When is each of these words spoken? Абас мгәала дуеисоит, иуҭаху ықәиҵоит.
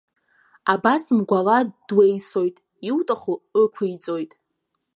Абас 0.73 1.03
мгәала 1.17 1.57
дуеисоит, 1.87 2.57
иуҭаху 2.89 3.37
ықәиҵоит. 3.61 4.31